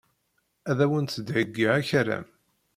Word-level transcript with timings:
Ad 0.69 0.79
awent-d-heyyiɣ 0.83 1.71
akaram. 1.79 2.25